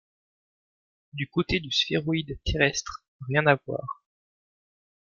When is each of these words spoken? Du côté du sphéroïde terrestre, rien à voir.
Du 1.13 1.27
côté 1.29 1.59
du 1.59 1.71
sphéroïde 1.71 2.39
terrestre, 2.43 3.05
rien 3.29 3.45
à 3.45 3.59
voir. 3.67 4.01